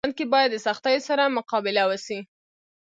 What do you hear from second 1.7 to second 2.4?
وسي.